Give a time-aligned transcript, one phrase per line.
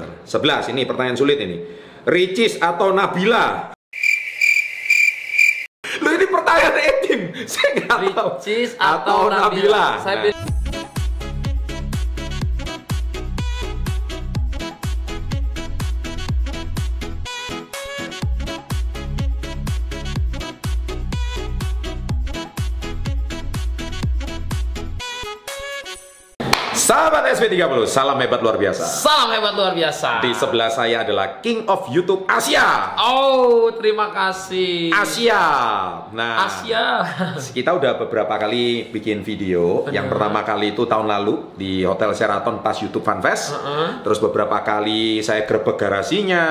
[0.00, 1.60] 11 ini pertanyaan sulit ini.
[2.08, 3.76] Ricis atau Nabila?
[6.00, 7.20] Lu ini pertanyaan Edim.
[7.44, 8.28] Saya nggak tahu.
[8.40, 10.00] Ricis atau Nabila?
[10.00, 10.61] Saya Nah.
[26.92, 28.84] Sahabat SP30, salam hebat luar biasa.
[28.84, 30.20] salam hebat luar biasa.
[30.20, 32.92] Di sebelah saya adalah King of YouTube Asia.
[33.00, 34.92] Oh, terima kasih.
[34.92, 35.40] Asia.
[36.12, 37.00] Nah, Asia.
[37.56, 39.88] kita udah beberapa kali bikin video.
[39.88, 43.56] Yang pertama kali itu tahun lalu di Hotel Sheraton pas YouTube Fan Fest.
[43.56, 44.04] Heeh.
[44.04, 46.44] Terus beberapa kali saya grebek garasinya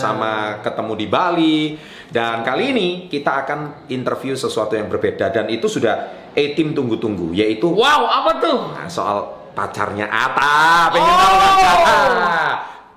[0.00, 1.60] sama ketemu di Bali.
[2.08, 7.68] Dan kali ini kita akan interview sesuatu yang berbeda dan itu sudah A-Team tunggu-tunggu yaitu
[7.68, 8.58] Wow, apa tuh?
[8.72, 10.90] Nah, soal pacarnya Ata.
[10.90, 11.54] Pengen tahu nggak?
[11.54, 12.52] Oh.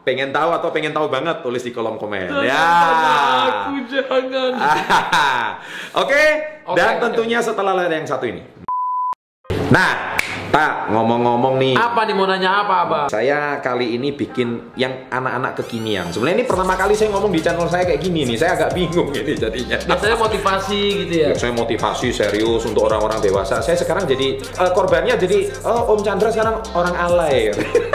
[0.08, 2.64] Pengen tahu atau pengen tahu banget tulis di kolom komen ya.
[3.68, 4.52] Aku jangan.
[4.55, 4.82] Oke,
[6.02, 6.24] Oke,
[6.80, 7.02] dan oke.
[7.04, 8.40] tentunya setelah lihat yang satu ini.
[9.68, 10.16] Nah,
[10.58, 11.77] Tak, ngomong-ngomong nih.
[11.77, 13.08] Apa nih mau nanya apa, Abang?
[13.13, 16.10] Saya kali ini bikin yang anak-anak kekinian.
[16.10, 18.41] Sebenarnya ini pertama kali saya ngomong di channel saya kayak gini nih.
[18.41, 19.77] Saya agak bingung ini jadinya.
[19.86, 21.30] Biasanya motivasi gitu ya.
[21.38, 23.62] Saya motivasi serius untuk orang-orang dewasa.
[23.62, 27.54] Saya sekarang jadi eh, korbannya jadi oh, Om Chandra sekarang orang alay.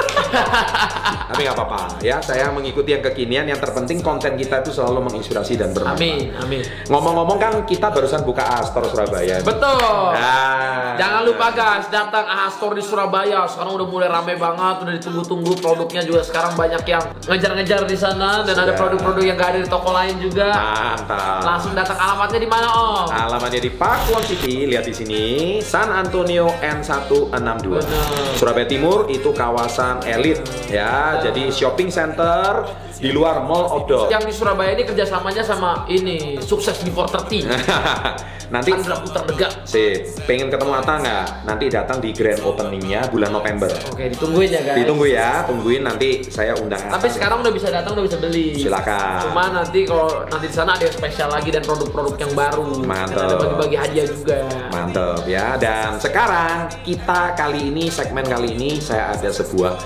[1.32, 2.20] Tapi nggak apa-apa ya.
[2.20, 3.44] Saya mengikuti yang kekinian.
[3.48, 6.00] Yang terpenting konten kita itu selalu menginspirasi dan bermanfaat.
[6.00, 6.62] Amin, amin.
[6.88, 9.40] Ngomong-ngomong kan kita barusan buka Astor Surabaya.
[9.42, 10.12] Betul.
[10.16, 13.48] Nah, Jangan lupa guys, datang AHA Store di Surabaya.
[13.48, 18.44] Sekarang udah mulai rame banget, udah ditunggu-tunggu produknya juga sekarang banyak yang ngejar-ngejar di sana
[18.44, 18.78] dan ada Sudah.
[18.78, 20.52] produk-produk yang gak ada di toko lain juga.
[20.52, 21.42] Mantap.
[21.42, 23.06] Langsung datang alamatnya di mana, Om?
[23.08, 25.24] Alamatnya di Pakuwon City, lihat di sini,
[25.64, 27.64] San Antonio N162.
[27.66, 28.36] Benar.
[28.36, 30.21] Surabaya Timur itu kawasan elit
[30.70, 32.66] ya, jadi shopping center
[33.02, 34.06] di luar mall outdoor.
[34.06, 37.50] Yang di Surabaya ini kerjasamanya sama ini sukses before 30.
[38.52, 39.52] Nanti Sandra Putra Degat.
[39.64, 41.26] sih, pengen ketemu Ata nggak?
[41.48, 43.72] Nanti datang di grand openingnya bulan November.
[43.88, 44.76] Oke, ditungguin ya guys.
[44.84, 47.16] Ditunggu ya, tungguin nanti saya undang Tapi Ata.
[47.16, 48.60] sekarang udah bisa datang, udah bisa beli.
[48.60, 49.32] Silakan.
[49.32, 52.64] Cuma nanti kalau nanti di sana ada yang spesial lagi dan produk-produk yang baru.
[52.84, 53.16] Mantap.
[53.16, 54.38] Dan ada bagi-bagi hadiah juga.
[54.68, 55.46] Mantep ya.
[55.56, 59.80] Dan sekarang kita kali ini segmen kali ini saya ada sebuah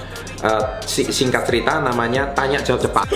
[0.83, 3.07] si- singkat cerita namanya tanya jawab cepat.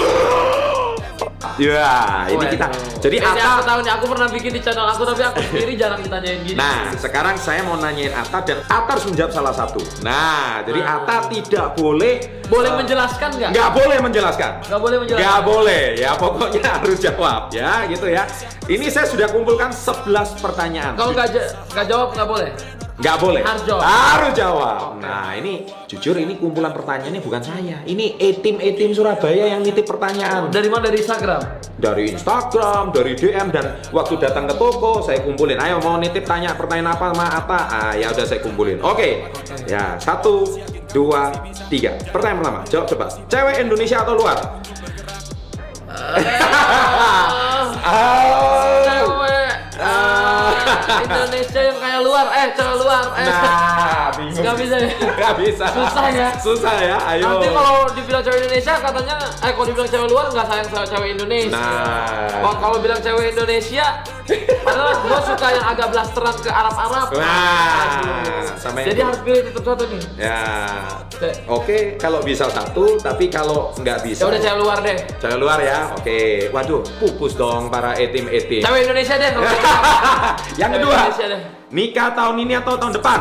[1.57, 2.53] Ya, ini Waduh.
[2.53, 2.67] kita.
[3.01, 3.65] Jadi ini aku Ata.
[3.67, 6.57] tahu nih, aku pernah bikin di channel aku tapi aku sendiri jarang ditanyain gini.
[6.57, 9.81] Nah, sekarang saya mau nanyain Ata dan Ata harus menjawab salah satu.
[10.01, 11.05] Nah, jadi Nah.
[11.05, 13.51] Ata tidak boleh boleh eh, menjelaskan nggak?
[13.53, 14.51] nggak boleh menjelaskan.
[14.65, 15.21] Nggak boleh menjelaskan.
[15.23, 18.25] Nggak boleh ya, pokoknya harus jawab ya, gitu ya.
[18.65, 20.97] Ini saya sudah kumpulkan 11 pertanyaan.
[20.97, 22.51] Kalau nggak jawab nggak boleh.
[23.01, 23.41] Nggak boleh.
[23.41, 23.83] Harus jawab.
[23.83, 25.01] Harus jawab.
[25.01, 27.81] Nah, ini jujur ini kumpulan pertanyaannya bukan saya.
[27.89, 30.53] Ini e-team e-team Surabaya yang nitip pertanyaan.
[30.53, 30.93] Dari mana?
[30.93, 31.41] Dari Instagram.
[31.81, 35.57] Dari Instagram, dari DM dan waktu datang ke toko saya kumpulin.
[35.57, 37.59] Ayo mau nitip tanya pertanyaan apa sama apa?
[37.73, 38.77] Ah, ya udah saya kumpulin.
[38.85, 39.33] Oke.
[39.65, 40.61] Ya, satu,
[40.93, 41.33] dua,
[41.73, 41.97] tiga.
[42.13, 43.09] Pertanyaan pertama, jawab cepat.
[43.33, 44.39] Cewek Indonesia atau luar?
[45.89, 47.49] Ah.
[52.21, 52.37] luar.
[52.37, 53.05] Eh, cewek luar.
[53.17, 53.27] Eh.
[53.27, 54.43] Nah, bingung.
[54.45, 54.91] Nggak bisa ya?
[55.01, 55.65] Nggak bisa.
[55.73, 56.29] Susah ya?
[56.37, 56.97] Susah ya.
[57.09, 57.25] Ayo.
[57.25, 61.09] Nanti kalau dibilang cewek Indonesia katanya, eh kalau dibilang cewek luar nggak sayang sama cewek
[61.17, 61.57] Indonesia.
[61.57, 62.55] Nah.
[62.61, 63.87] Kalau bilang cewek Indonesia,
[64.63, 67.07] padahal gue suka yang agak blasteran ke Arab-Arab.
[67.15, 70.03] Nah, sama yang Jadi harus pilih tetap satu nih.
[70.17, 70.43] Ya.
[71.11, 71.31] Oke.
[71.47, 74.25] Oke, kalau bisa satu, tapi kalau nggak bisa.
[74.25, 74.97] Ya udah cewek luar deh.
[75.19, 75.79] Cewek luar ya.
[75.97, 76.49] Oke.
[76.49, 78.63] Waduh, pupus dong para etim etim.
[78.63, 79.31] Cewek Indonesia deh.
[79.35, 79.41] gitu.
[80.57, 81.41] Yang Cewek kedua, Indonesia deh.
[81.71, 83.21] nikah tahun ini atau tahun depan?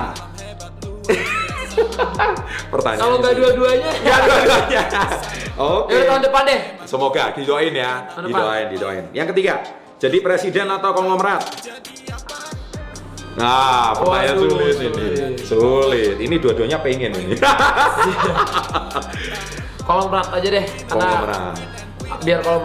[2.74, 3.02] Pertanyaan.
[3.02, 4.81] Kalau nggak dua-duanya, Nggak dua-duanya.
[5.59, 5.92] Oke.
[5.92, 6.59] ya udah tahun depan deh.
[6.88, 7.92] Semoga didoain ya.
[8.16, 9.03] Didoain, didoain.
[9.12, 9.53] Yang ketiga,
[10.00, 11.44] jadi presiden atau konglomerat?
[13.36, 14.92] Nah, pertanyaan Waduh, sulit, sulit.
[14.96, 15.08] ini.
[15.44, 16.16] Sulit.
[16.20, 17.36] Ini dua-duanya pengen ini.
[19.84, 20.66] Kolom berat aja deh.
[20.88, 21.56] Konglomerat.
[22.19, 22.60] biar kalau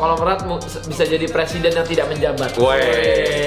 [0.00, 0.16] kalau
[0.46, 2.56] mu- bisa jadi presiden yang tidak menjabat.
[2.56, 2.80] Woi,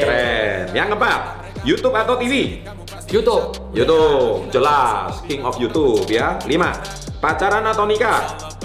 [0.04, 0.70] keren.
[0.76, 1.22] Yang keempat,
[1.66, 2.62] YouTube atau TV?
[3.08, 3.56] YouTube.
[3.72, 5.24] YouTube, jelas.
[5.26, 6.36] King of YouTube ya.
[6.46, 6.76] Lima,
[7.24, 8.57] pacaran atau nikah?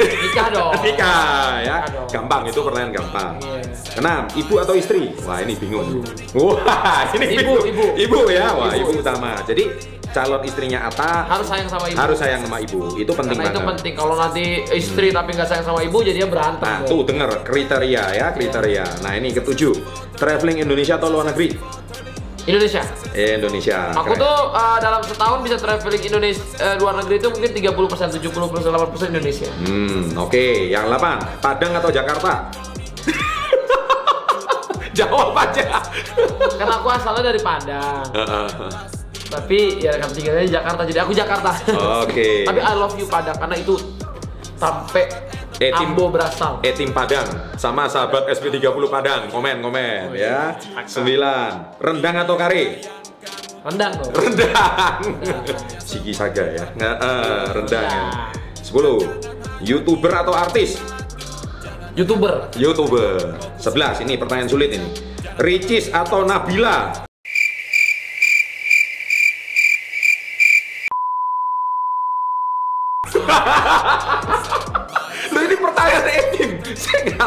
[0.00, 0.72] Nikah dong.
[0.80, 1.76] nikah ya.
[1.82, 2.08] Nikah.
[2.10, 3.32] Gampang itu pertanyaan gampang.
[3.38, 3.60] Iya.
[3.96, 5.12] Enam, ibu atau istri?
[5.22, 6.00] Wah ini bingung.
[6.32, 7.62] Wah ini Ibu, bingung.
[7.66, 7.84] ibu.
[7.96, 8.52] Ibu ya.
[8.52, 8.90] Wah Ibu.
[8.90, 9.36] ibu, utama.
[9.42, 9.64] Jadi
[10.10, 11.94] calon istrinya Ata Harus sayang sama ibu.
[11.94, 12.80] harus sayang sama ibu.
[12.94, 13.70] Itu penting Karena itu banget.
[13.78, 13.92] penting.
[13.94, 16.66] Kalau nanti istri tapi nggak sayang sama ibu, jadinya berantem.
[16.66, 18.84] Nah, tuh denger kriteria ya, kriteria.
[19.00, 19.74] Nah, ini ketujuh.
[20.18, 21.54] Traveling Indonesia atau luar negeri?
[22.48, 22.82] Indonesia.
[23.12, 23.78] Indonesia.
[23.92, 24.22] Aku Keren.
[24.24, 29.12] tuh uh, dalam setahun bisa traveling Indonesia uh, luar negeri itu mungkin 30%, 70%, 80%
[29.12, 29.50] Indonesia.
[29.66, 30.44] Hmm, oke.
[30.70, 32.32] Yang 8, Padang atau Jakarta?
[34.98, 35.80] Jawab aja.
[36.56, 38.04] Karena aku asalnya dari Padang.
[39.30, 41.50] Tapi ya kan tinggalnya di Jakarta, jadi aku Jakarta.
[42.02, 42.42] Oke.
[42.42, 43.78] Tapi I love you Padang karena itu
[44.58, 45.08] sampai
[45.60, 46.64] Eh, tim- Ambo berasal.
[46.64, 47.28] E tim Padang
[47.60, 49.28] sama sahabat SP30 Padang.
[49.28, 50.56] Komen, komen ya.
[50.88, 51.76] 9.
[51.76, 52.80] Rendang atau kare?
[53.60, 54.08] Rendang loh.
[54.08, 55.04] Rendang.
[55.84, 56.64] Sigi saga ya.
[56.64, 57.84] Nggak, eh, rendang.
[57.84, 58.00] ya.
[58.56, 59.04] 10.
[59.60, 60.80] YouTuber atau artis?
[61.92, 62.48] Youtuber.
[62.56, 63.36] YouTuber.
[63.60, 64.00] 11.
[64.00, 64.88] Ini pertanyaan sulit ini.
[65.36, 67.04] Ricis atau Nabila?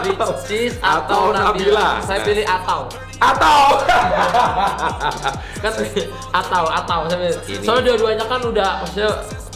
[0.04, 2.04] Ricis atau, Nabila.
[2.04, 2.92] Saya pilih atau.
[3.24, 3.60] Atau.
[5.64, 5.74] Kan
[6.36, 7.36] atau atau saya pilih.
[7.48, 7.64] Ini.
[7.64, 9.12] Soalnya dua-duanya kan udah maksudnya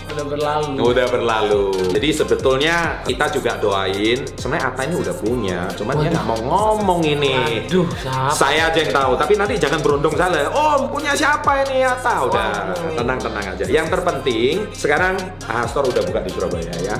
[0.07, 0.71] udah berlalu.
[0.79, 1.65] Udah berlalu.
[1.93, 4.23] Jadi sebetulnya kita juga doain.
[4.39, 6.15] Sebenarnya Atta ini udah punya, cuman dia Waduh.
[6.15, 7.67] nggak mau ngomong ini.
[7.67, 8.31] Aduh, siapa?
[8.31, 10.47] Saya aja yang tahu, tapi nanti jangan berondong salah.
[10.47, 12.23] Om, punya siapa ini Atta?
[12.23, 13.63] Udah, tenang-tenang aja.
[13.67, 16.95] Yang terpenting, sekarang Astor udah buka di Surabaya ya.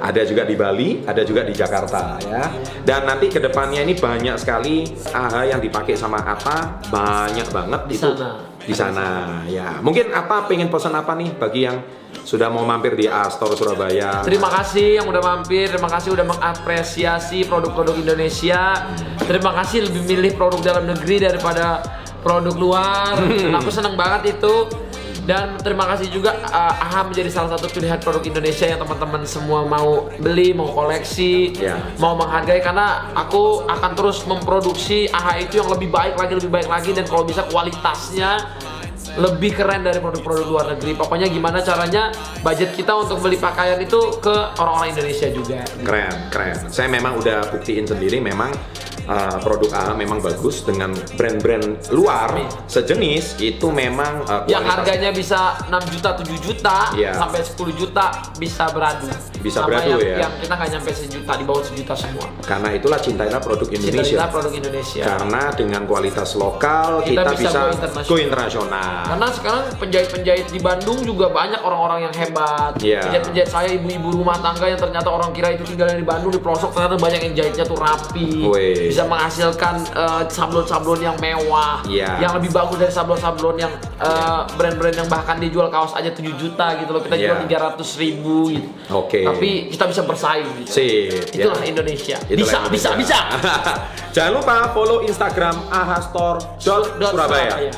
[0.00, 2.48] Ada juga di Bali, ada juga di Jakarta ya.
[2.80, 7.96] Dan nanti ke depannya ini banyak sekali AHA yang dipakai sama Atta, banyak banget Di
[8.00, 8.30] itu sana.
[8.64, 9.08] di sana
[9.44, 9.76] ya.
[9.84, 11.84] Mungkin Atta pengen pesan apa nih bagi yang
[12.24, 14.24] sudah mau mampir di Astor Surabaya?
[14.24, 18.88] Terima kasih yang udah mampir, terima kasih udah mengapresiasi produk-produk Indonesia.
[19.20, 21.84] Terima kasih lebih milih produk dalam negeri daripada
[22.24, 23.20] produk luar.
[23.20, 24.68] Dan aku senang banget itu.
[25.24, 29.62] Dan terima kasih juga uh, AHA menjadi salah satu pilihan produk Indonesia yang teman-teman semua
[29.68, 31.76] mau beli, mau koleksi, Ya.
[32.00, 36.68] mau menghargai karena aku akan terus memproduksi AHA itu yang lebih baik lagi, lebih baik
[36.68, 38.48] lagi dan kalau bisa kualitasnya
[39.18, 40.94] lebih keren dari produk-produk luar negeri.
[40.94, 42.14] Pokoknya gimana caranya
[42.46, 45.66] budget kita untuk beli pakaian itu ke orang-orang Indonesia juga.
[45.82, 46.56] Keren, keren.
[46.70, 48.54] Saya memang udah buktiin sendiri memang
[49.10, 52.30] uh, produk AHA memang bagus dengan brand-brand luar
[52.70, 57.12] sejenis itu memang uh, Yang harganya bisa 6 juta, 7 juta, Iya.
[57.18, 58.06] sampai 10 juta
[58.38, 59.10] bisa beradu.
[59.40, 60.16] Bisa Sama beradu yang, ya.
[60.28, 62.26] Yang kita nggak nyampe sejuta, di bawah sejuta semua.
[62.44, 64.04] karena itulah cintailah produk Indonesia.
[64.04, 65.02] Cita-cita produk Indonesia.
[65.02, 69.00] Karena dengan kualitas lokal Kita kita, bisa bisa, go internasional.
[69.08, 72.76] Karena sekarang penjahit-penjahit di Bandung juga banyak orang-orang yang hebat.
[72.84, 73.00] Iya.
[73.08, 76.70] Penjahit-penjahit saya ibu-ibu rumah tangga yang ternyata orang kira itu tinggalnya di Bandung di pelosok
[76.76, 78.28] ternyata banyak yang jahitnya tuh rapi.
[78.92, 81.80] Bisa menghasilkan eh, sablon-sablon yang mewah.
[81.86, 82.20] Iya.
[82.20, 86.76] Yang lebih bagus dari sablon-sablon yang eh, brand-brand yang bahkan dijual kaos aja 7 juta
[86.80, 87.02] gitu loh.
[87.04, 87.36] Kita Iya.
[87.46, 88.68] jual 300 ribu gitu.
[88.90, 89.22] Oke.
[89.24, 90.70] Tapi kita bisa bersaing gitu.
[90.70, 91.46] Sip, ya.
[91.46, 92.16] Itulah Indonesia.
[92.26, 92.90] Itulah bisa, Indonesia.
[92.96, 93.18] bisa, bisa.
[94.16, 95.54] Jangan lupa follow Instagram
[96.98, 97.70] Dot Surabaya.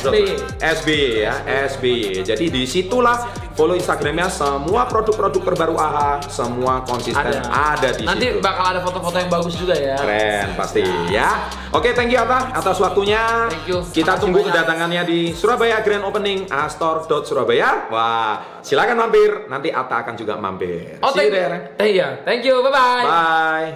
[0.00, 0.34] SBY.
[0.62, 1.34] SBY ya,
[1.68, 2.24] SBY.
[2.24, 8.44] Jadi di situlah follow Instagramnya semua produk-produk terbaru AHA, semua konsisten ada, di Nanti situ.
[8.44, 9.96] bakal ada foto-foto yang bagus juga ya.
[9.96, 11.48] Keren pasti ya.
[11.72, 13.48] Oke, thank you Atta atas waktunya.
[13.48, 13.80] Thank you.
[13.82, 14.52] Kita Makasih tunggu banyak.
[14.52, 17.88] kedatangannya di Surabaya Grand Opening Astor.surabaya.
[17.88, 19.48] Wah, silakan mampir.
[19.48, 21.00] Nanti Atta akan juga mampir.
[21.00, 21.80] Oh, See you thank, there.
[21.80, 22.08] eh, iya.
[22.22, 22.60] Thank you.
[22.60, 23.02] Bye-bye.
[23.02, 23.70] Bye.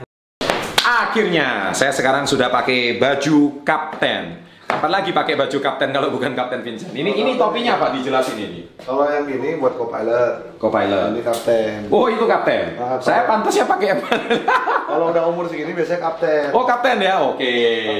[0.81, 4.50] Akhirnya saya sekarang sudah pakai baju kapten.
[4.71, 6.95] Kapan lagi pakai baju kapten kalau bukan kapten Vincent?
[6.95, 8.61] Ini ini topinya apa dijelasin ini?
[8.79, 10.57] Kalau yang ini buat co-pilot.
[10.63, 11.11] Co-pilot.
[11.11, 11.79] Ini kapten.
[11.91, 12.79] Oh itu kapten.
[12.79, 14.09] Ah, Saya pantas ya pakai apa?
[14.87, 16.55] Kalau udah umur segini biasanya kapten.
[16.55, 17.99] Oh kapten ya, oke.